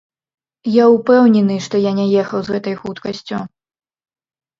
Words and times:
Я 0.75 0.85
упэўнены, 0.93 1.57
што 1.65 1.75
я 1.83 1.91
не 1.99 2.05
ехаў 2.21 2.39
з 2.47 2.53
гэтай 2.55 2.75
хуткасцю. 2.81 3.37